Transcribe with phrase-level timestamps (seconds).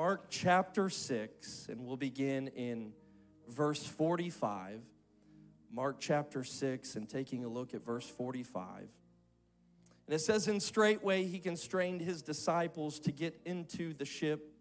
[0.00, 2.92] Mark chapter 6, and we'll begin in
[3.48, 4.80] verse 45.
[5.72, 8.82] Mark chapter 6, and taking a look at verse 45.
[10.06, 14.54] And it says, In straightway he constrained his disciples to get into the ship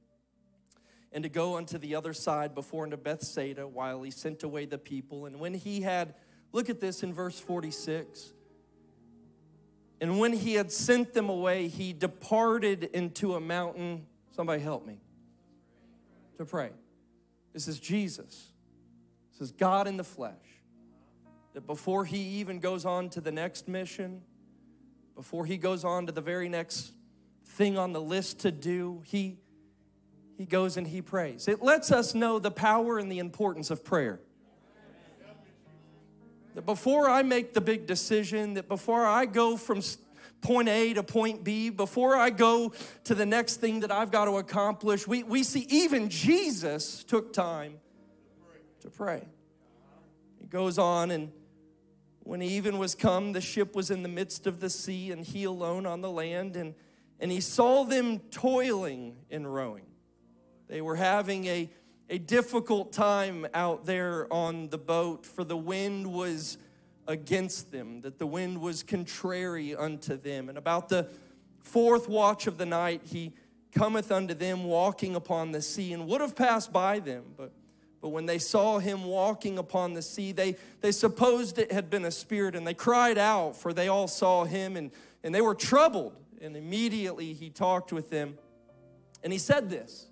[1.12, 4.80] and to go unto the other side before into Bethsaida while he sent away the
[4.80, 5.28] people.
[5.28, 6.16] And when he had,
[6.52, 8.34] look at this in verse 46.
[10.02, 14.08] And when he had sent them away, he departed into a mountain.
[14.32, 15.00] Somebody help me.
[16.38, 16.70] To pray.
[17.54, 18.52] This is Jesus.
[19.32, 20.36] This is God in the flesh.
[21.54, 24.22] That before he even goes on to the next mission,
[25.16, 26.94] before he goes on to the very next
[27.44, 29.40] thing on the list to do, he,
[30.38, 31.48] he goes and he prays.
[31.48, 34.20] It lets us know the power and the importance of prayer.
[36.54, 39.82] That before I make the big decision, that before I go from
[40.42, 42.74] point A to point B, before I go
[43.06, 47.34] to the next thing that I've got to accomplish, we, we see even Jesus took
[47.34, 47.80] time
[48.82, 49.24] to pray.
[50.40, 51.32] He goes on, and
[52.24, 55.44] when even was come, the ship was in the midst of the sea, and he
[55.46, 56.76] alone on the land, and,
[57.20, 59.86] and he saw them toiling and rowing.
[60.68, 61.70] They were having a,
[62.10, 66.58] a difficult time out there on the boat, for the wind was
[67.08, 70.50] against them, that the wind was contrary unto them.
[70.50, 71.08] And about the
[71.60, 73.34] fourth watch of the night, he
[73.72, 77.52] cometh unto them walking upon the sea, and would have passed by them, but
[78.02, 82.06] but when they saw him walking upon the sea, they, they supposed it had been
[82.06, 84.92] a spirit, and they cried out, for they all saw him, and,
[85.24, 86.16] and they were troubled.
[86.40, 88.38] And immediately he talked with them,
[89.24, 90.08] and he said this.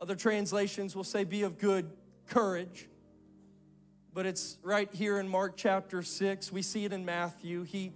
[0.00, 1.90] Other translations will say, Be of good
[2.26, 2.88] courage
[4.16, 6.50] but it's right here in Mark chapter 6.
[6.50, 7.64] We see it in Matthew.
[7.64, 7.92] He,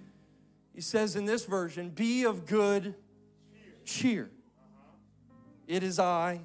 [0.75, 2.95] he says in this version, Be of good
[3.87, 4.31] cheer.
[4.59, 4.97] Uh-huh.
[5.67, 6.43] It is I,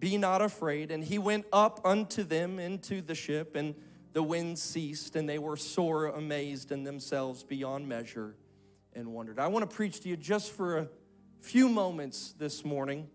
[0.00, 0.90] be not afraid.
[0.90, 3.76] And he went up unto them into the ship, and
[4.12, 8.34] the wind ceased, and they were sore amazed in themselves beyond measure
[8.92, 9.38] and wondered.
[9.38, 10.88] I want to preach to you just for a
[11.40, 13.08] few moments this morning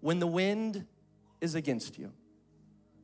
[0.00, 0.86] when the wind
[1.42, 2.12] is against you.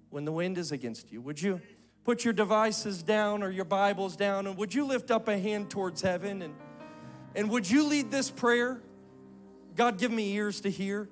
[0.08, 1.20] When the wind is against you.
[1.20, 1.60] Would you?
[2.08, 5.68] Put your devices down or your Bibles down, and would you lift up a hand
[5.68, 6.54] towards heaven and,
[7.34, 8.80] and would you lead this prayer?
[9.76, 11.06] God, give me ears to hear.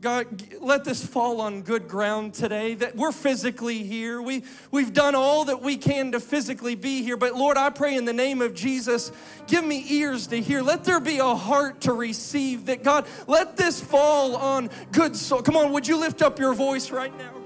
[0.00, 4.20] God, let this fall on good ground today that we're physically here.
[4.20, 4.42] We,
[4.72, 7.16] we've done all that we can to physically be here.
[7.16, 9.12] But Lord, I pray in the name of Jesus,
[9.46, 10.60] give me ears to hear.
[10.60, 12.82] Let there be a heart to receive that.
[12.82, 15.40] God, let this fall on good soul.
[15.40, 17.43] Come on, would you lift up your voice right now,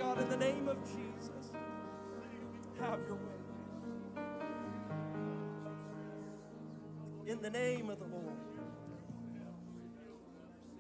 [7.29, 8.37] in the name of the Lord.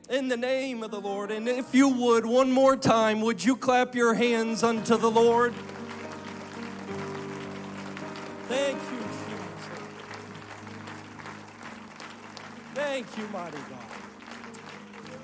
[0.08, 1.30] In the name of the Lord.
[1.30, 5.52] And if you would, one more time, would you clap your hands unto the Lord?
[8.48, 9.38] Thank you, Jesus.
[12.72, 13.86] Thank you, mighty God.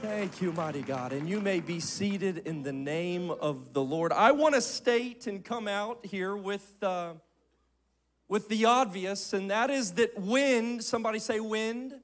[0.02, 1.14] Thank you, mighty God.
[1.14, 4.12] And you may be seated in the name of the Lord.
[4.12, 6.70] I want to state and come out here with.
[6.82, 7.14] Uh,
[8.34, 12.02] with the obvious, and that is that wind, somebody say wind, wind.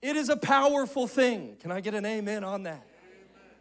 [0.00, 1.56] it is a powerful thing.
[1.58, 2.86] Can I get an amen on that?
[2.86, 3.56] Amen.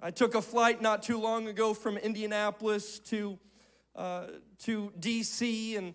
[0.00, 3.38] I took a flight not too long ago from Indianapolis to,
[3.94, 4.28] uh,
[4.60, 5.92] to DC, and,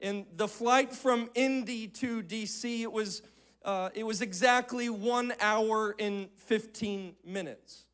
[0.00, 3.22] and the flight from Indy to DC, it was,
[3.64, 7.86] uh, it was exactly one hour and 15 minutes.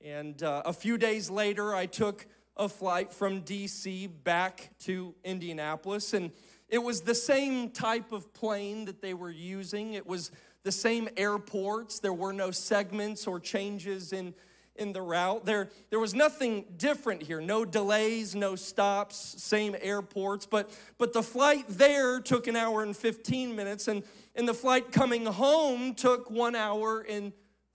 [0.00, 2.26] And uh, a few days later, I took
[2.56, 6.14] a flight from DC back to Indianapolis.
[6.14, 6.30] And
[6.68, 9.94] it was the same type of plane that they were using.
[9.94, 10.30] It was
[10.62, 11.98] the same airports.
[11.98, 14.34] There were no segments or changes in,
[14.76, 15.44] in the route.
[15.44, 17.40] There, there was nothing different here.
[17.40, 20.46] No delays, no stops, same airports.
[20.46, 24.04] But, but the flight there took an hour and 15 minutes, and,
[24.34, 27.32] and the flight coming home took one hour and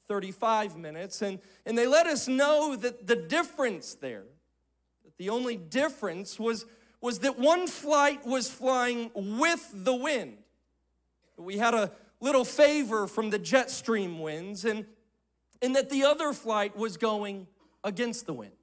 [0.08, 1.22] 35 minutes.
[1.22, 4.24] And, and they let us know that the difference there
[5.20, 6.66] the only difference was,
[7.02, 10.38] was that one flight was flying with the wind.
[11.38, 14.86] We had a little favor from the jet stream winds, and,
[15.62, 17.48] and that the other flight was going
[17.84, 18.54] against the wind.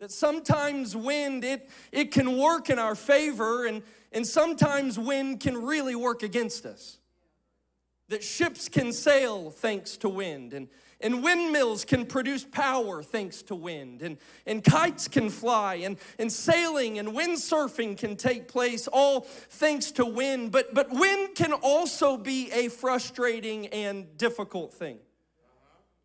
[0.00, 3.82] That sometimes wind, it, it can work in our favor, and,
[4.12, 6.98] and sometimes wind can really work against us.
[8.08, 10.68] That ships can sail thanks to wind, and,
[11.00, 14.02] and windmills can produce power thanks to wind.
[14.02, 14.16] And,
[14.46, 15.76] and kites can fly.
[15.76, 20.52] And, and sailing and windsurfing can take place all thanks to wind.
[20.52, 24.98] But, but wind can also be a frustrating and difficult thing.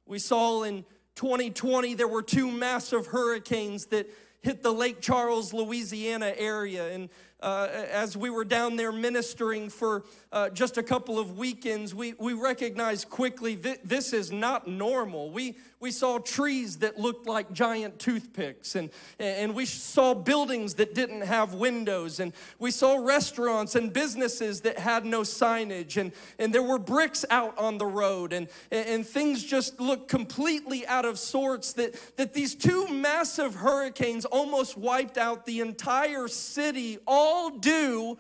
[0.06, 0.84] We saw in
[1.16, 4.10] 2020 there were two massive hurricanes that
[4.42, 6.92] hit the Lake Charles, Louisiana area.
[6.92, 7.10] And
[7.42, 12.14] uh, as we were down there ministering for uh, just a couple of weekends, we,
[12.14, 15.32] we recognized quickly that this is not normal.
[15.32, 18.90] We, we saw trees that looked like giant toothpicks, and,
[19.20, 24.78] and we saw buildings that didn't have windows, and we saw restaurants and businesses that
[24.78, 29.44] had no signage, and, and there were bricks out on the road, and, and things
[29.44, 31.74] just looked completely out of sorts.
[31.74, 38.18] That, that these two massive hurricanes almost wiped out the entire city, all due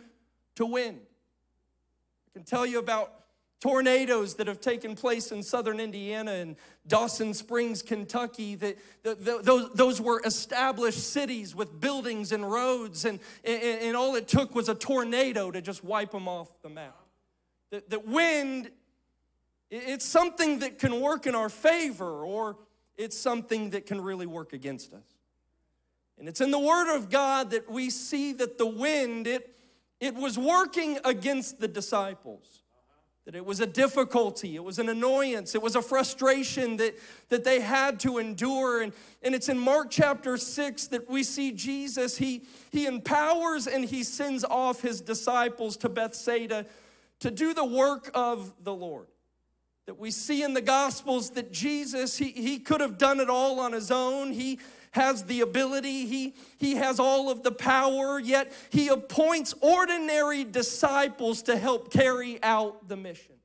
[0.56, 1.00] to wind.
[2.28, 3.22] I can tell you about
[3.62, 6.56] tornadoes that have taken place in southern Indiana and
[6.88, 13.96] Dawson Springs, Kentucky, that, those, those were established cities with buildings and roads, and, and,
[13.96, 16.98] all it took was a tornado to just wipe them off the map.
[17.70, 18.72] The, the wind,
[19.70, 22.58] it's something that can work in our favor, or
[22.98, 25.06] it's something that can really work against us.
[26.22, 29.56] And it's in the Word of God that we see that the wind, it,
[30.00, 32.62] it was working against the disciples
[33.26, 36.96] that it was a difficulty, it was an annoyance, it was a frustration that,
[37.30, 38.84] that they had to endure.
[38.84, 43.84] And, and it's in Mark chapter 6 that we see Jesus, he, he empowers and
[43.84, 46.68] he sends off his disciples to Bethsaida
[47.20, 49.08] to do the work of the Lord.
[49.88, 53.60] That we see in the Gospels that Jesus, he, he could have done it all
[53.60, 54.32] on his own.
[54.32, 54.60] He
[54.92, 61.44] has the ability, he, he has all of the power, yet he appoints ordinary disciples
[61.44, 63.36] to help carry out the mission.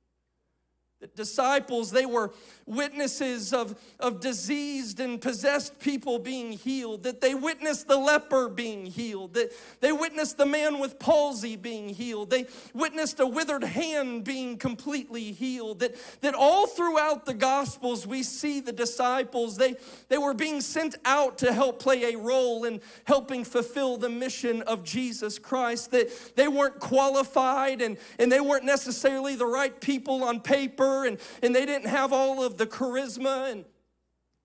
[1.00, 2.32] The disciples, they were
[2.66, 8.86] witnesses of, of diseased and possessed people being healed, that they witnessed the leper being
[8.86, 14.24] healed, that they witnessed the man with palsy being healed, they witnessed a withered hand
[14.24, 19.76] being completely healed, that, that all throughout the Gospels we see the disciples, they,
[20.08, 24.62] they were being sent out to help play a role in helping fulfill the mission
[24.62, 30.24] of Jesus Christ, that they weren't qualified and, and they weren't necessarily the right people
[30.24, 33.64] on paper and, and they didn't have all of the charisma and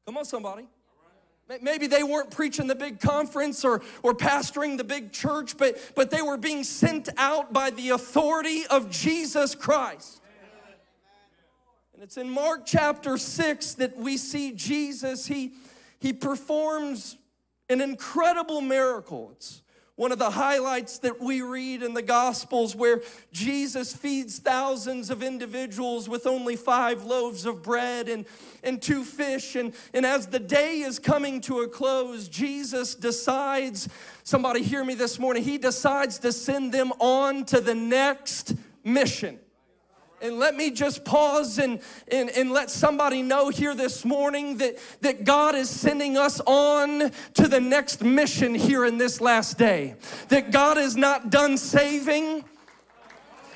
[0.06, 0.68] come on, somebody.
[1.62, 6.10] Maybe they weren't preaching the big conference or, or pastoring the big church, but, but
[6.10, 10.22] they were being sent out by the authority of Jesus Christ.
[11.94, 15.54] And it's in Mark chapter 6 that we see Jesus, he,
[16.00, 17.18] he performs
[17.70, 19.32] an incredible miracle.
[19.34, 19.62] It's
[19.96, 23.02] one of the highlights that we read in the Gospels where
[23.32, 28.26] Jesus feeds thousands of individuals with only five loaves of bread and,
[28.64, 29.56] and two fish.
[29.56, 33.90] And, and as the day is coming to a close, Jesus decides,
[34.24, 39.40] somebody hear me this morning, he decides to send them on to the next mission.
[40.22, 44.78] And let me just pause and, and, and let somebody know here this morning that,
[45.02, 49.96] that God is sending us on to the next mission here in this last day.
[50.28, 52.44] That God is not done saving.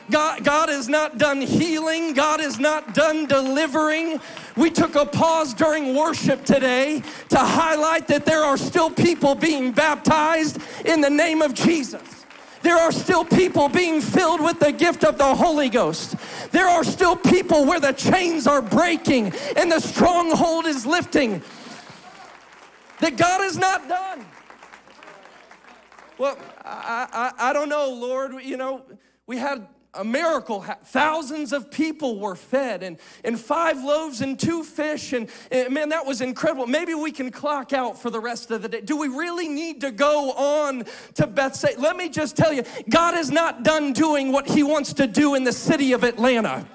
[0.10, 2.14] God, God is not done healing.
[2.14, 4.20] God is not done delivering.
[4.58, 9.72] We took a pause during worship today to highlight that there are still people being
[9.72, 12.26] baptized in the name of Jesus.
[12.66, 16.16] There are still people being filled with the gift of the Holy Ghost.
[16.56, 21.42] There are still people where the chains are breaking and the stronghold is lifting.
[23.02, 24.26] That God is not done.
[26.18, 28.42] Well, I, I, I don't know, Lord.
[28.42, 28.84] You know,
[29.28, 30.62] we had a miracle.
[30.86, 35.14] Thousands of people were fed, and, and five loaves and two fish.
[35.14, 36.68] And, and, man, that was incredible.
[36.68, 38.82] Maybe we can clock out for the rest of the day.
[38.82, 40.86] Do we really need to go on
[41.16, 41.80] to Bethsaida?
[41.80, 45.36] Let me just tell you God is not done doing what He wants to do
[45.36, 46.68] in the city of Atlanta.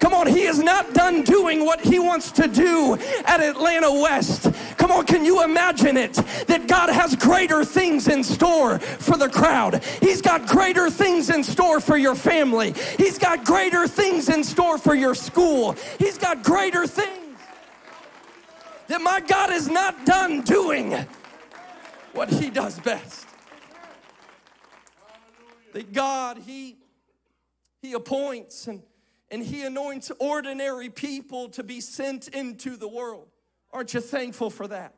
[0.00, 4.50] Come on, he is not done doing what he wants to do at Atlanta West.
[4.78, 6.14] Come on, can you imagine it?
[6.46, 9.84] That God has greater things in store for the crowd.
[10.00, 12.74] He's got greater things in store for your family.
[12.96, 15.76] He's got greater things in store for your school.
[15.98, 17.38] He's got greater things.
[18.88, 20.96] That my God is not done doing
[22.14, 23.26] what he does best.
[25.74, 26.78] That God, he
[27.82, 28.82] he appoints and
[29.30, 33.28] and He anoints ordinary people to be sent into the world.
[33.72, 34.94] Aren't you thankful for that?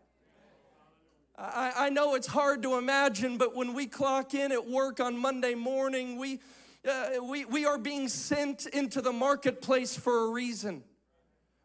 [1.37, 5.17] I, I know it's hard to imagine, but when we clock in at work on
[5.17, 6.41] Monday morning, we,
[6.89, 10.85] uh, we, we are being sent into the marketplace for a reason.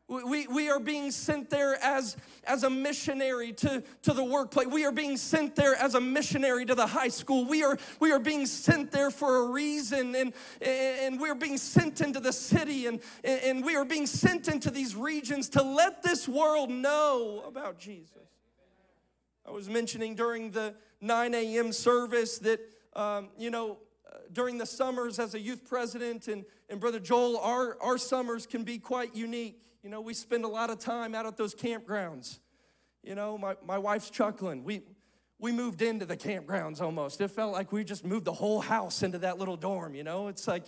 [0.09, 4.67] We, we are being sent there as, as a missionary to, to the workplace.
[4.67, 7.43] We are being sent there as a missionary to the high school.
[7.43, 11.99] We are, we are being sent there for a reason, and, and we're being sent
[11.99, 16.25] into the city, and, and we are being sent into these regions to let this
[16.25, 18.13] world know about Jesus.
[19.45, 21.73] I was mentioning during the 9 a.m.
[21.73, 22.61] service that,
[22.95, 23.77] um, you know,
[24.09, 28.45] uh, during the summers as a youth president and, and Brother Joel, our, our summers
[28.45, 29.61] can be quite unique.
[29.88, 32.39] You know, we spend a lot of time out at those campgrounds.
[33.03, 34.65] You know, my, my wife's chuckling.
[34.65, 34.82] We,
[35.39, 37.22] we moved into the campgrounds almost.
[37.22, 40.27] It felt like we just moved the whole house into that little dorm, you know?
[40.27, 40.65] It's like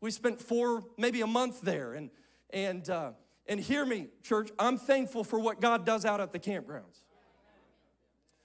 [0.00, 1.92] we spent four, maybe a month there.
[1.92, 2.08] And,
[2.48, 3.10] and, uh,
[3.46, 7.02] and hear me, church, I'm thankful for what God does out at the campgrounds.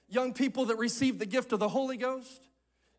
[0.09, 2.49] Young people that receive the gift of the Holy Ghost,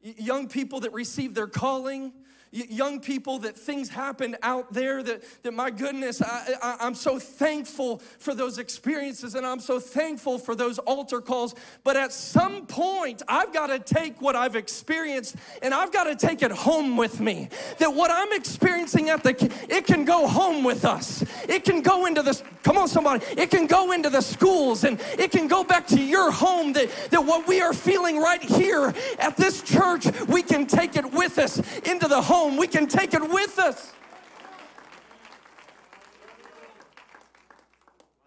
[0.00, 2.14] young people that receive their calling,
[2.50, 7.18] young people that things happen out there that, that my goodness I, I, am so
[7.18, 11.54] thankful for those experiences and i'm so thankful for those altar calls.
[11.84, 16.16] But at some point i've got to take what i've experienced and i've got to
[16.16, 17.48] take it home with me.
[17.78, 19.30] That what i'm experiencing at the
[19.68, 21.24] it can go home with us.
[21.48, 23.24] It can go into the come on somebody.
[23.36, 26.88] It can go into the schools and it can go back to your home that,
[27.10, 31.38] that what we are feeling right here at this church we can take it with
[31.38, 33.92] us into the home home, we can take it with us.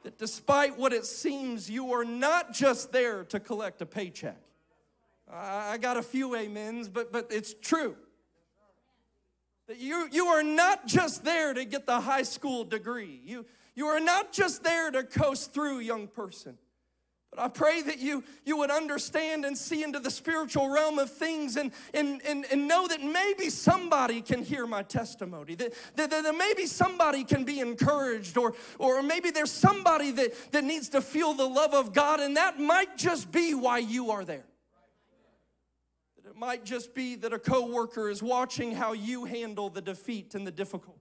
[0.03, 4.41] That despite what it seems, you are not just there to collect a paycheck.
[5.31, 7.95] I got a few amens, but, but it's true.
[9.67, 13.21] That you, you are not just there to get the high school degree.
[13.23, 16.57] You, you are not just there to coast through, young person.
[17.31, 21.09] But I pray that you, you would understand and see into the spiritual realm of
[21.09, 26.09] things and, and, and, and know that maybe somebody can hear my testimony, that, that,
[26.09, 31.01] that maybe somebody can be encouraged, or, or maybe there's somebody that, that needs to
[31.01, 34.45] feel the love of God, and that might just be why you are there.
[36.17, 40.35] That it might just be that a coworker is watching how you handle the defeat
[40.35, 40.99] and the difficulty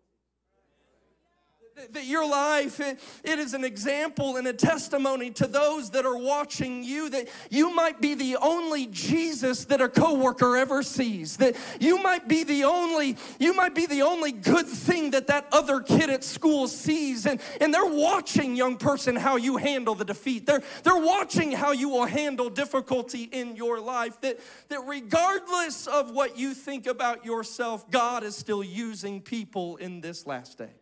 [1.92, 6.84] that your life it, is an example and a testimony to those that are watching
[6.84, 12.02] you that you might be the only jesus that a coworker ever sees that you
[12.02, 16.10] might be the only you might be the only good thing that that other kid
[16.10, 17.26] at school sees.
[17.26, 20.46] And and they're watching young person how you handle the defeat.
[20.46, 26.10] They're they're watching how you will handle difficulty in your life that that regardless of
[26.10, 30.79] what you think about yourself god is still using people in this last day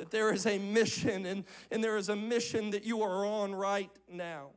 [0.00, 3.54] that there is a mission and, and there is a mission that you are on
[3.54, 4.48] right now.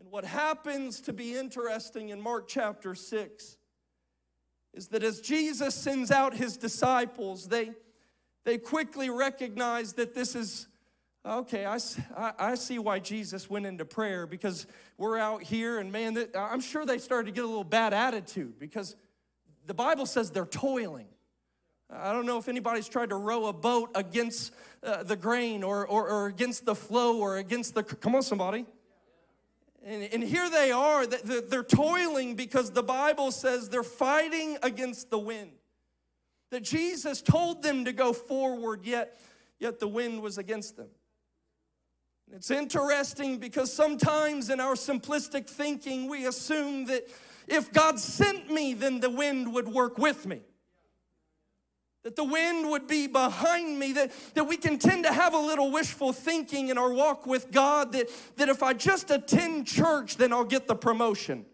[0.00, 3.58] And what happens to be interesting in Mark chapter 6
[4.72, 7.72] is that as Jesus sends out his disciples, they,
[8.44, 10.66] they quickly recognize that this is
[11.24, 11.78] okay I,
[12.36, 14.66] I see why jesus went into prayer because
[14.98, 18.58] we're out here and man i'm sure they started to get a little bad attitude
[18.58, 18.96] because
[19.64, 21.06] the bible says they're toiling
[21.94, 25.86] I don't know if anybody's tried to row a boat against uh, the grain or,
[25.86, 27.82] or, or, against the flow or against the.
[27.82, 28.64] Come on, somebody.
[29.84, 35.18] And, and here they are, they're toiling because the Bible says they're fighting against the
[35.18, 35.50] wind.
[36.50, 39.20] That Jesus told them to go forward, yet,
[39.58, 40.88] yet the wind was against them.
[42.32, 47.08] It's interesting because sometimes in our simplistic thinking, we assume that
[47.48, 50.42] if God sent me, then the wind would work with me
[52.02, 55.38] that the wind would be behind me, that, that we can tend to have a
[55.38, 60.16] little wishful thinking in our walk with God that, that if I just attend church,
[60.16, 61.46] then I'll get the promotion.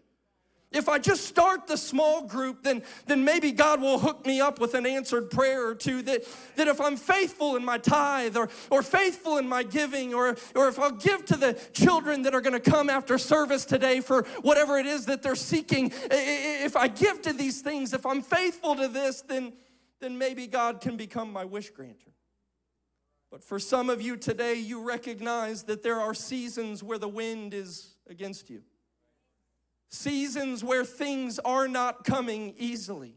[0.71, 4.59] If I just start the small group, then, then maybe God will hook me up
[4.59, 6.03] with an answered prayer or two.
[6.03, 6.23] That,
[6.57, 10.67] that if I'm faithful in my tithe or, or faithful in my giving, or, or
[10.67, 14.23] if I'll give to the children that are going to come after service today for
[14.43, 18.75] whatever it is that they're seeking, if I give to these things, if I'm faithful
[18.75, 19.53] to this, then,
[19.99, 22.11] then maybe God can become my wish granter.
[23.31, 27.53] But for some of you today, you recognize that there are seasons where the wind
[27.53, 28.63] is against you,
[29.89, 33.15] seasons where things are not coming easily.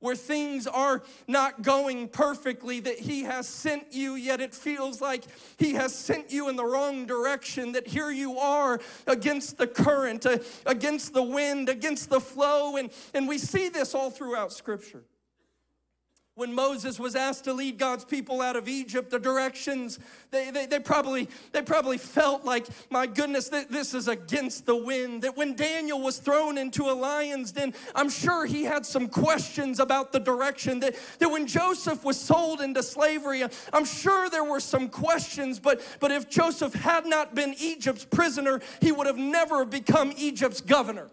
[0.00, 5.24] Where things are not going perfectly, that He has sent you, yet it feels like
[5.56, 7.72] He has sent you in the wrong direction.
[7.72, 12.76] That here you are against the current, uh, against the wind, against the flow.
[12.76, 15.02] And, and we see this all throughout Scripture
[16.38, 19.98] when Moses was asked to lead God's people out of Egypt, the directions,
[20.30, 25.22] they, they, they, probably, they probably felt like, my goodness, this is against the wind.
[25.22, 29.80] That when Daniel was thrown into a lion's den, I'm sure he had some questions
[29.80, 30.78] about the direction.
[30.78, 33.42] That, that when Joseph was sold into slavery,
[33.72, 38.60] I'm sure there were some questions, but, but if Joseph had not been Egypt's prisoner,
[38.80, 41.10] he would have never become Egypt's governor.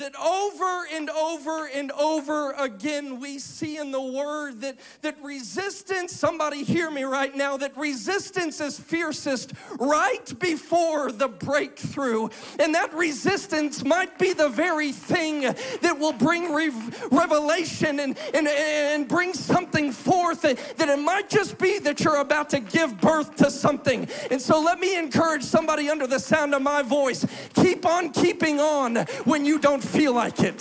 [0.00, 6.16] That over and over and over again we see in the word that, that resistance,
[6.16, 12.28] somebody hear me right now, that resistance is fiercest right before the breakthrough.
[12.58, 16.72] And that resistance might be the very thing that will bring re-
[17.10, 22.20] revelation and, and, and bring something forth, that, that it might just be that you're
[22.20, 24.08] about to give birth to something.
[24.30, 28.60] And so let me encourage somebody under the sound of my voice keep on keeping
[28.60, 30.60] on when you don't feel like it.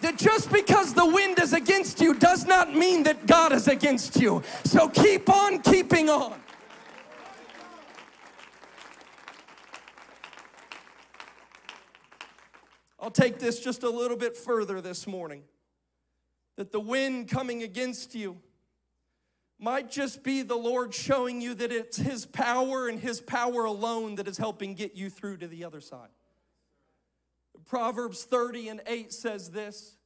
[0.00, 4.20] That just because the wind is against you does not mean that God is against
[4.20, 4.42] you.
[4.64, 6.40] So keep on keeping on.
[12.98, 15.42] I'll take this just a little bit further this morning.
[16.56, 18.38] That the wind coming against you
[19.62, 24.16] might just be the Lord showing you that it's His power and His power alone
[24.16, 26.08] that is helping get you through to the other side.
[27.66, 29.96] Proverbs 30 and 8 says this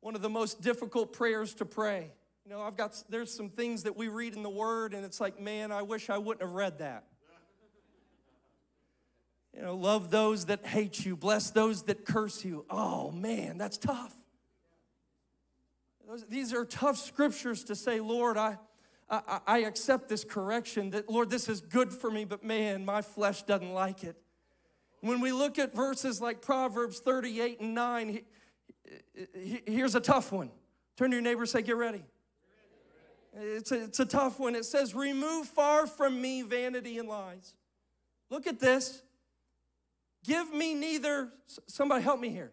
[0.00, 2.12] one of the most difficult prayers to pray.
[2.44, 5.20] You know, I've got, there's some things that we read in the Word, and it's
[5.20, 7.04] like, man, I wish I wouldn't have read that.
[9.56, 12.64] You know, love those that hate you, bless those that curse you.
[12.70, 14.14] Oh, man, that's tough.
[16.28, 18.56] These are tough scriptures to say, Lord, I,
[19.10, 23.02] I, I accept this correction that, Lord, this is good for me, but man, my
[23.02, 24.16] flesh doesn't like it.
[25.00, 28.20] When we look at verses like Proverbs 38 and 9,
[29.66, 30.50] here's a tough one.
[30.96, 32.02] Turn to your neighbor say, Get ready.
[33.34, 34.56] It's a, it's a tough one.
[34.56, 37.54] It says, Remove far from me vanity and lies.
[38.30, 39.02] Look at this.
[40.24, 41.28] Give me neither,
[41.66, 42.50] somebody help me here.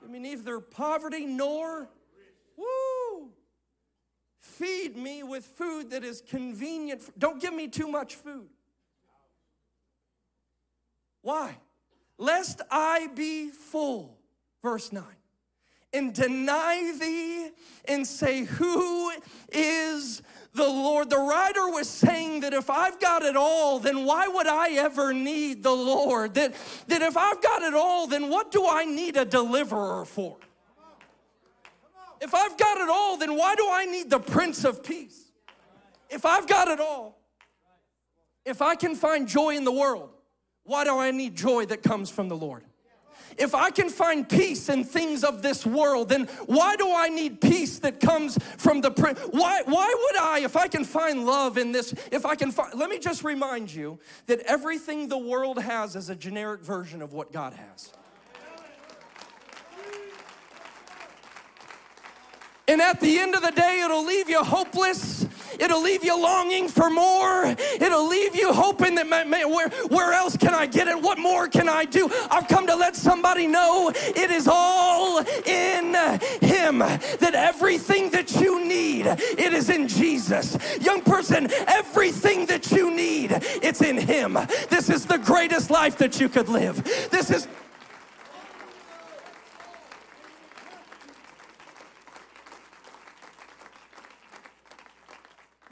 [0.00, 1.88] Give me neither poverty nor,
[4.48, 7.02] Feed me with food that is convenient.
[7.18, 8.48] Don't give me too much food.
[11.22, 11.58] Why?
[12.16, 14.18] Lest I be full.
[14.62, 15.04] Verse 9.
[15.92, 17.50] And deny thee
[17.86, 19.12] and say, Who
[19.52, 20.22] is
[20.54, 21.10] the Lord?
[21.10, 25.12] The writer was saying that if I've got it all, then why would I ever
[25.12, 26.34] need the Lord?
[26.34, 26.54] That,
[26.88, 30.38] that if I've got it all, then what do I need a deliverer for?
[32.20, 35.30] If I've got it all, then why do I need the Prince of Peace?
[36.10, 37.18] If I've got it all,
[38.44, 40.10] if I can find joy in the world,
[40.64, 42.64] why do I need joy that comes from the Lord?
[43.36, 47.40] If I can find peace in things of this world, then why do I need
[47.40, 49.20] peace that comes from the prince?
[49.30, 52.74] Why, why would I, if I can find love in this, if I can find,
[52.74, 57.12] let me just remind you that everything the world has is a generic version of
[57.12, 57.92] what God has.
[62.68, 65.26] And at the end of the day, it'll leave you hopeless.
[65.58, 67.46] It'll leave you longing for more.
[67.80, 71.00] It'll leave you hoping that, man, where, where else can I get it?
[71.00, 72.08] What more can I do?
[72.30, 75.94] I've come to let somebody know it is all in
[76.42, 76.78] Him.
[76.78, 80.56] That everything that you need, it is in Jesus.
[80.80, 83.30] Young person, everything that you need,
[83.62, 84.38] it's in Him.
[84.68, 86.84] This is the greatest life that you could live.
[87.10, 87.48] This is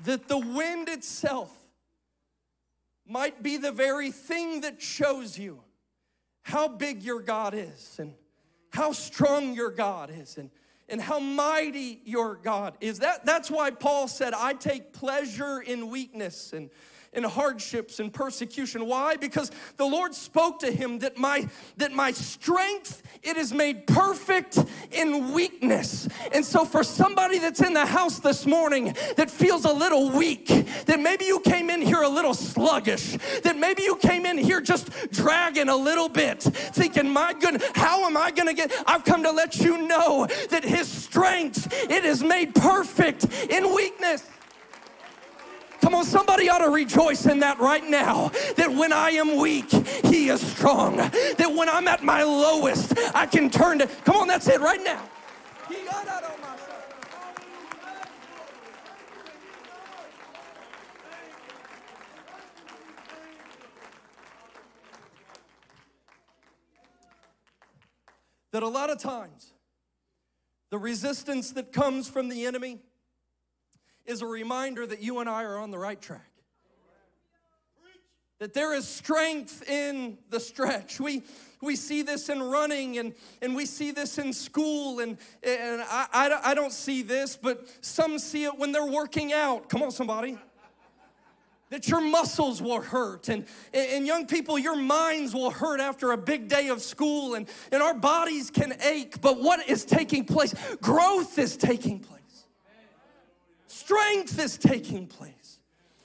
[0.07, 1.53] that the wind itself
[3.07, 5.61] might be the very thing that shows you
[6.43, 8.15] how big your God is and
[8.71, 10.51] how strong your God is and,
[10.89, 13.01] and how mighty your God is.
[13.01, 16.71] That, that's why Paul said, I take pleasure in weakness and
[17.17, 18.87] in hardships and persecution.
[18.87, 19.17] Why?
[19.17, 21.49] Because the Lord spoke to him that my
[21.79, 24.59] that my strength it is made perfect
[24.93, 26.09] in weakness.
[26.33, 30.47] And so for somebody that's in the house this morning that feels a little weak,
[30.85, 34.61] that maybe you came in here a little sluggish, that maybe you came in here
[34.61, 38.73] just dragging a little bit, thinking, my goodness, how am I gonna get?
[38.87, 44.23] I've come to let you know that his strength it is made perfect in weakness.
[45.87, 48.33] Come on, somebody ought to rejoice in that right now.
[48.57, 49.71] That when I am weak,
[50.05, 50.97] He is strong.
[50.97, 53.87] That when I'm at my lowest, I can turn to.
[53.87, 55.09] Come on, that's it right now.
[68.51, 69.53] That a lot of times,
[70.73, 72.81] the resistance that comes from the enemy
[74.07, 76.31] is a reminder that you and I are on the right track.
[78.39, 81.01] That there is strength in the stretch.
[81.01, 81.23] We,
[81.63, 86.07] we see this in running and, and we see this in school, and, and I,
[86.13, 89.71] I, I don't see this, but some see it when they're working out.
[89.71, 90.39] Come on, somebody
[91.71, 96.17] that your muscles will hurt and, and young people your minds will hurt after a
[96.17, 100.55] big day of school and, and our bodies can ache but what is taking place
[100.81, 102.21] growth is taking place
[103.77, 105.59] strength is taking place.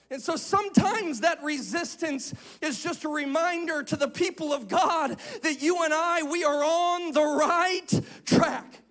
[0.09, 5.61] And so sometimes that resistance is just a reminder to the people of god that
[5.61, 8.81] you and i we are on the right track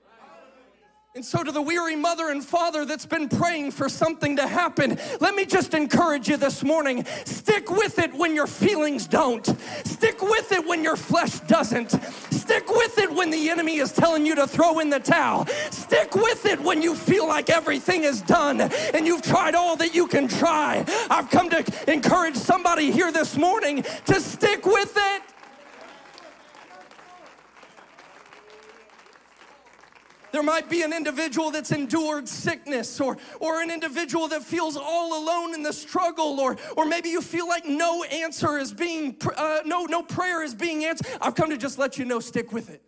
[1.17, 4.97] and so, to the weary mother and father that's been praying for something to happen,
[5.21, 9.45] let me just encourage you this morning stick with it when your feelings don't.
[9.85, 11.91] Stick with it when your flesh doesn't.
[12.33, 15.47] Stick with it when the enemy is telling you to throw in the towel.
[15.73, 19.93] Stick with it when you feel like everything is done and you've tried all that
[19.93, 20.85] you can try.
[21.11, 25.23] I've come to encourage somebody here this morning to stick with it.
[30.33, 35.23] There might be an individual that's endured sickness or, or an individual that feels all
[35.23, 39.61] alone in the struggle or, or maybe you feel like no answer is being, uh,
[39.65, 41.07] no, no prayer is being answered.
[41.21, 42.83] I've come to just let you know, stick with it.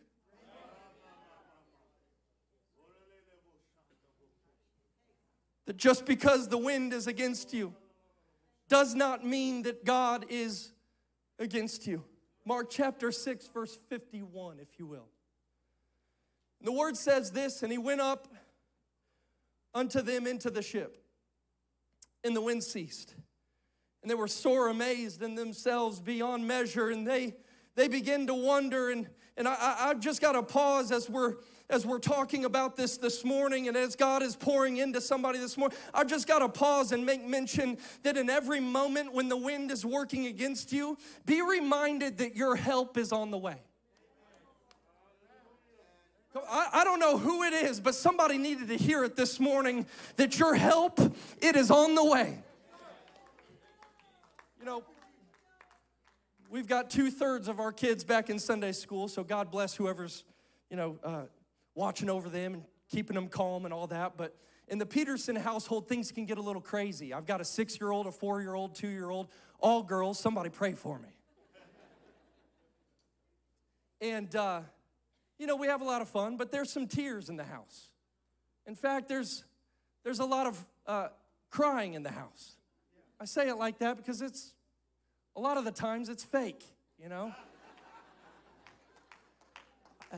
[5.67, 7.75] That just because the wind is against you
[8.69, 10.73] does not mean that God is
[11.39, 12.05] against you.
[12.45, 15.07] Mark chapter 6, verse 51, if you will.
[16.63, 18.29] The word says this, and he went up
[19.75, 20.97] unto them into the ship,
[22.23, 23.15] and the wind ceased.
[24.03, 27.35] And they were sore amazed in themselves beyond measure, and they
[27.75, 28.91] they begin to wonder.
[28.91, 31.37] And and I, I've just got to pause as we're
[31.71, 35.57] as we're talking about this this morning, and as God is pouring into somebody this
[35.57, 35.77] morning.
[35.95, 39.71] I've just got to pause and make mention that in every moment when the wind
[39.71, 43.63] is working against you, be reminded that your help is on the way.
[46.35, 50.39] I, don't know who it is, but somebody needed to hear it this morning that
[50.39, 50.99] your help,
[51.41, 52.39] it is on the way.
[54.59, 54.83] You know,
[56.51, 60.25] we've got two thirds of our kids back in Sunday school, so God bless whoever's,
[60.71, 61.23] you know, uh,
[61.75, 64.17] watching over them and keeping them calm and all that.
[64.17, 64.35] But
[64.69, 67.13] in the Peterson household, things can get a little crazy.
[67.13, 70.19] I've got a six year old, a four year old, two year old, all girls.
[70.19, 71.09] Somebody pray for me.
[74.01, 74.63] And, uh,
[75.43, 77.91] you know, we have a lot of fun, but there's some tears in the house.
[78.65, 79.43] In fact, there's,
[80.05, 81.09] there's a lot of uh,
[81.51, 82.55] crying in the house.
[83.21, 84.55] I say it like that because it's,
[85.35, 86.63] a lot of the times it's fake,
[86.97, 87.35] you know?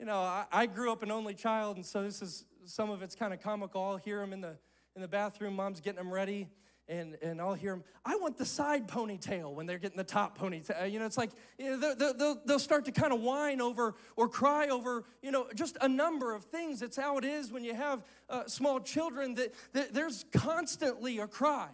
[0.00, 3.02] You know, I, I, grew up an only child, and so this is, some of
[3.02, 3.82] it's kind of comical.
[3.82, 4.56] I'll hear them in the,
[4.94, 6.46] in the bathroom, mom's getting them ready,
[6.88, 10.38] and, and I'll hear them, I want the side ponytail when they're getting the top
[10.38, 10.90] ponytail.
[10.90, 13.94] You know, it's like you know, they'll, they'll, they'll start to kind of whine over
[14.16, 16.80] or cry over, you know, just a number of things.
[16.80, 21.26] It's how it is when you have uh, small children that, that there's constantly a
[21.26, 21.68] cry.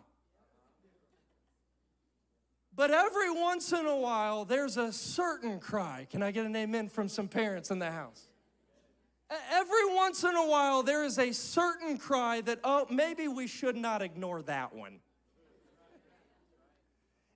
[2.76, 6.08] But every once in a while, there's a certain cry.
[6.10, 8.30] Can I get an amen from some parents in the house?
[9.52, 13.76] Every once in a while, there is a certain cry that, oh, maybe we should
[13.76, 14.98] not ignore that one.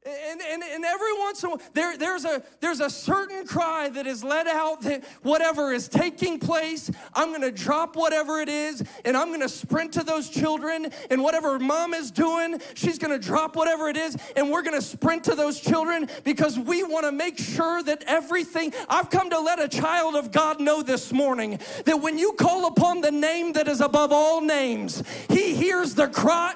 [0.09, 3.91] And, and, and every once in a while, there, there's, a, there's a certain cry
[3.91, 8.83] that is let out that whatever is taking place, I'm gonna drop whatever it is
[9.05, 10.91] and I'm gonna sprint to those children.
[11.11, 15.25] And whatever mom is doing, she's gonna drop whatever it is and we're gonna sprint
[15.25, 18.73] to those children because we wanna make sure that everything.
[18.89, 22.67] I've come to let a child of God know this morning that when you call
[22.67, 26.55] upon the name that is above all names, He hears the cry.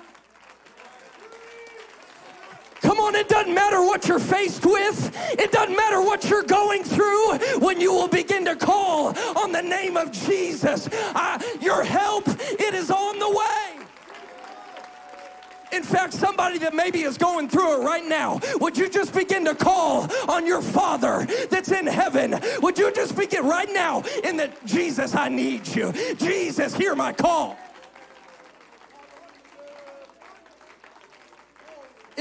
[2.82, 6.82] Come on, it doesn't matter what you're faced with, it doesn't matter what you're going
[6.82, 10.88] through when you will begin to call on the name of Jesus.
[11.14, 13.72] Uh, your help, it is on the way.
[15.72, 19.44] In fact, somebody that maybe is going through it right now, would you just begin
[19.46, 22.38] to call on your Father that's in heaven?
[22.60, 25.92] Would you just begin right now in that, Jesus, I need you.
[26.16, 27.56] Jesus, hear my call.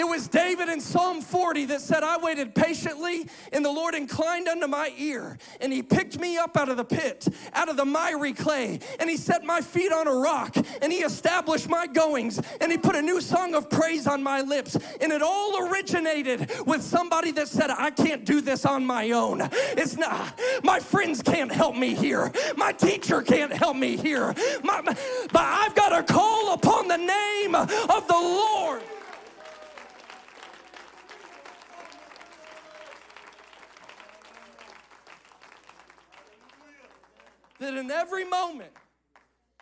[0.01, 4.47] It was David in Psalm 40 that said, I waited patiently, and the Lord inclined
[4.47, 7.85] unto my ear, and he picked me up out of the pit, out of the
[7.85, 12.41] miry clay, and he set my feet on a rock, and he established my goings,
[12.59, 14.75] and he put a new song of praise on my lips.
[14.99, 19.47] And it all originated with somebody that said, I can't do this on my own.
[19.53, 20.33] It's not,
[20.63, 24.33] my friends can't help me here, my teacher can't help me here,
[24.63, 24.97] my, but
[25.43, 28.81] I've got to call upon the name of the Lord.
[37.61, 38.71] That in every moment,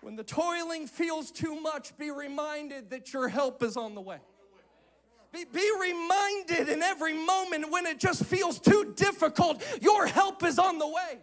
[0.02, 4.20] when the toiling feels too much, be reminded that your help is on the way.
[5.34, 10.58] Be, be, reminded in every moment when it just feels too difficult, your help is
[10.58, 11.20] on the way.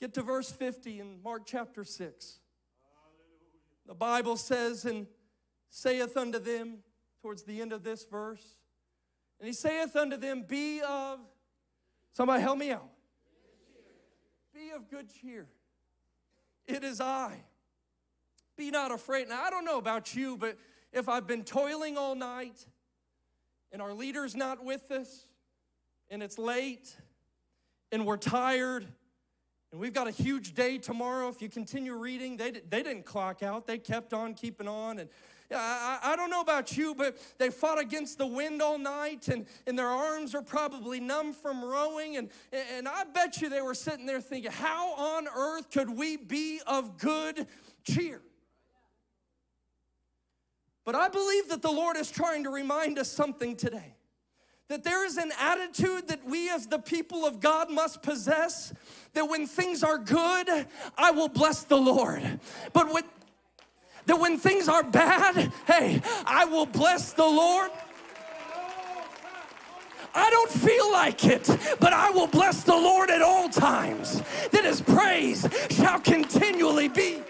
[0.00, 2.40] Get to verse 50 in Mark chapter 6.
[3.86, 5.06] The Bible says, and
[5.70, 6.78] saith unto them,
[7.22, 8.56] towards the end of this verse,
[9.38, 11.20] and he saith unto them, Be of
[12.12, 12.88] Somebody help me out.
[14.54, 15.46] Be of good cheer.
[16.66, 17.36] It is I.
[18.56, 19.28] Be not afraid.
[19.28, 20.58] Now, I don't know about you, but
[20.92, 22.66] if I've been toiling all night
[23.72, 25.26] and our leader's not with us
[26.10, 26.96] and it's late
[27.92, 28.86] and we're tired
[29.70, 33.42] and we've got a huge day tomorrow, if you continue reading, they, they didn't clock
[33.42, 33.66] out.
[33.66, 34.98] They kept on keeping on.
[34.98, 35.08] And
[35.54, 39.46] I, I don't know about you, but they fought against the wind all night and,
[39.66, 42.16] and their arms are probably numb from rowing.
[42.16, 46.16] And, and I bet you they were sitting there thinking, how on earth could we
[46.16, 47.46] be of good
[47.84, 48.20] cheer?
[50.84, 53.94] But I believe that the Lord is trying to remind us something today.
[54.68, 58.72] That there is an attitude that we as the people of God must possess
[59.14, 62.40] that when things are good, I will bless the Lord.
[62.74, 63.04] But when
[64.08, 67.70] that when things are bad, hey, I will bless the Lord.
[70.14, 71.46] I don't feel like it,
[71.78, 74.22] but I will bless the Lord at all times.
[74.50, 77.22] That his praise shall continually be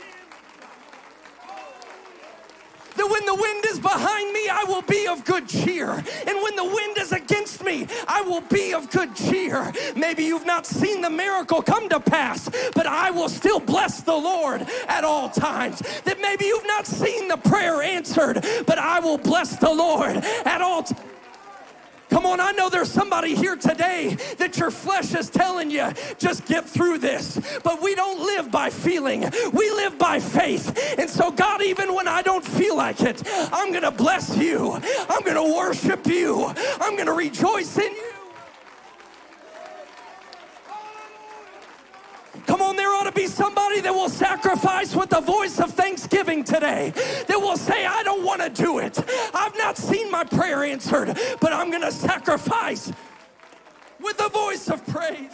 [2.99, 5.91] that when the wind is behind me, I will be of good cheer.
[5.91, 9.73] And when the wind is against me, I will be of good cheer.
[9.97, 14.17] Maybe you've not seen the miracle come to pass, but I will still bless the
[14.17, 15.83] Lord at all times.
[16.05, 20.61] That maybe you've not seen the prayer answered, but I will bless the Lord at
[20.61, 21.18] all times.
[22.11, 26.47] Come on, I know there's somebody here today that your flesh is telling you, just
[26.47, 27.39] get through this.
[27.63, 30.97] But we don't live by feeling, we live by faith.
[30.99, 35.23] And so, God, even when I don't feel like it, I'm gonna bless you, I'm
[35.23, 38.13] gonna worship you, I'm gonna rejoice in you.
[42.47, 46.45] Come on, there ought to be somebody that will sacrifice with the voice of thanksgiving
[46.45, 46.93] today,
[47.27, 48.97] that will say, I don't want to do it.
[49.35, 52.93] I've not seen my prayer answered, but I'm going to sacrifice
[54.01, 55.33] with the voice of praise.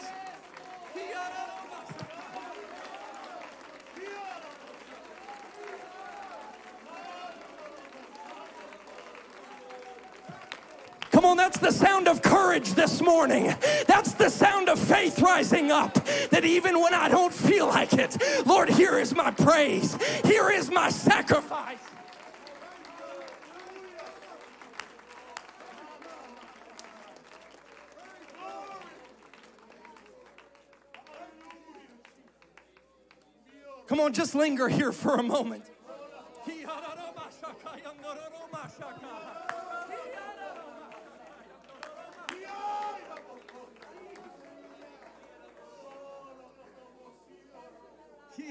[11.25, 13.47] Come on, that's the sound of courage this morning.
[13.87, 15.95] That's the sound of faith rising up.
[16.29, 20.71] That even when I don't feel like it, Lord, here is my praise, here is
[20.71, 21.79] my sacrifice.
[33.87, 35.71] Come on, just linger here for a moment.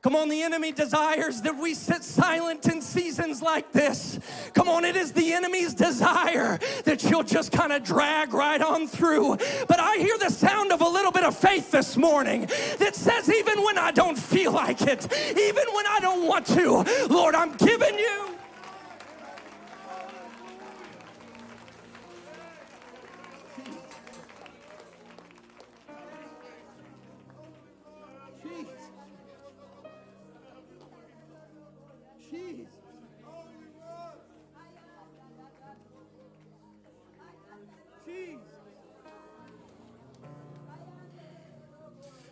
[0.00, 4.20] Come on, the enemy desires that we sit silent in seasons like this.
[4.54, 8.86] Come on, it is the enemy's desire that you'll just kind of drag right on
[8.86, 9.36] through.
[9.66, 13.28] But I hear the sound of a little bit of faith this morning that says,
[13.28, 15.04] even when I don't feel like it,
[15.36, 18.37] even when I don't want to, Lord, I'm giving you.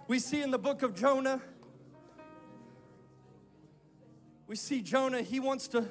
[0.08, 1.40] We see in the book of Jonah,
[4.46, 5.84] we see Jonah, he wants to,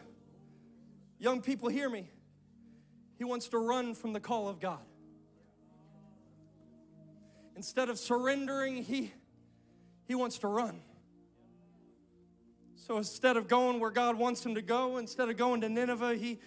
[1.20, 2.10] young people, hear me.
[3.18, 4.80] He wants to run from the call of God.
[7.56, 9.12] instead of surrendering, he,
[10.06, 10.82] he wants to run.
[12.76, 16.16] So instead of going where God wants him to go, instead of going to Nineveh,
[16.16, 16.40] he,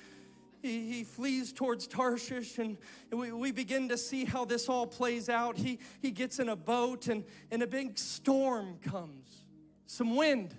[0.60, 2.76] he, he flees towards Tarshish, and
[3.12, 5.56] we, we begin to see how this all plays out.
[5.56, 9.44] He, he gets in a boat, and, and a big storm comes,
[9.86, 10.54] some wind.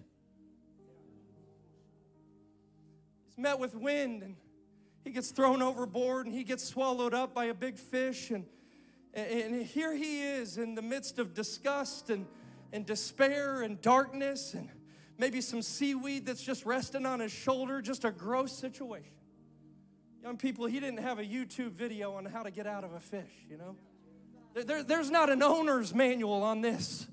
[3.25, 4.35] He's met with wind, and
[5.03, 8.31] he gets thrown overboard, and he gets swallowed up by a big fish.
[8.31, 8.45] And,
[9.13, 12.25] and here he is in the midst of disgust and,
[12.71, 14.69] and despair and darkness and
[15.17, 19.18] maybe some seaweed that's just resting on his shoulder, just a gross situation.
[20.23, 22.99] Young people, he didn't have a YouTube video on how to get out of a
[22.99, 23.75] fish, you know?
[24.53, 27.07] There, there's not an owner's manual on this.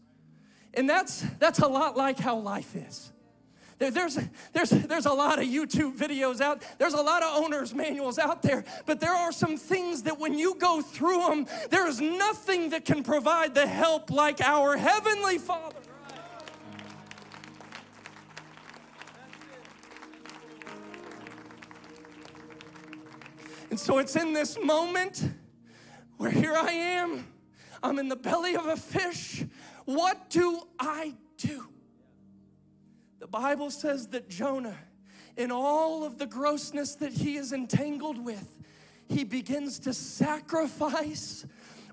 [0.74, 3.12] And that's, that's a lot like how life is.
[3.78, 4.18] There, there's,
[4.52, 8.42] there's, there's a lot of YouTube videos out, there's a lot of owner's manuals out
[8.42, 12.70] there, but there are some things that when you go through them, there is nothing
[12.70, 15.76] that can provide the help like our Heavenly Father.
[23.76, 25.22] And so it's in this moment
[26.16, 27.26] where here I am,
[27.82, 29.44] I'm in the belly of a fish.
[29.84, 31.68] What do I do?
[33.18, 34.78] The Bible says that Jonah,
[35.36, 38.56] in all of the grossness that he is entangled with,
[39.10, 41.44] he begins to sacrifice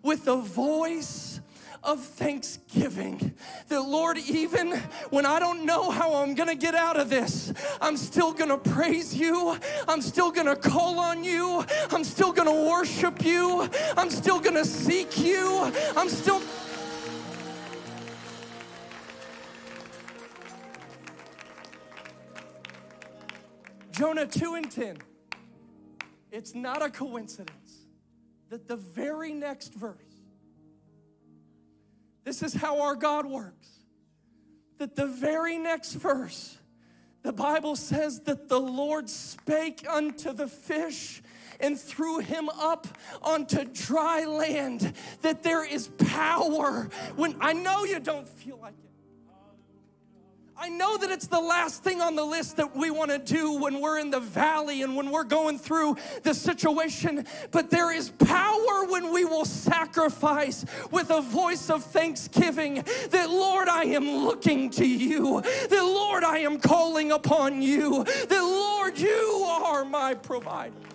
[0.01, 1.41] with a voice
[1.83, 3.33] of thanksgiving.
[3.67, 4.71] That, Lord, even
[5.09, 9.13] when I don't know how I'm gonna get out of this, I'm still gonna praise
[9.13, 9.57] you.
[9.87, 11.65] I'm still gonna call on you.
[11.91, 13.69] I'm still gonna worship you.
[13.97, 15.71] I'm still gonna seek you.
[15.95, 16.41] I'm still.
[23.91, 24.97] Jonah 2 and 10.
[26.31, 27.85] It's not a coincidence
[28.49, 30.12] that the very next verse,
[32.23, 33.67] this is how our God works.
[34.77, 36.57] That the very next verse,
[37.21, 41.21] the Bible says that the Lord spake unto the fish
[41.59, 42.87] and threw him up
[43.21, 44.93] onto dry land.
[45.21, 48.92] That there is power when I know you don't feel like it.
[50.63, 53.59] I know that it's the last thing on the list that we want to do
[53.59, 58.11] when we're in the valley and when we're going through the situation, but there is
[58.11, 62.75] power when we will sacrifice with a voice of thanksgiving
[63.09, 68.29] that, Lord, I am looking to you, that, Lord, I am calling upon you, that,
[68.41, 70.92] Lord, you are my provider.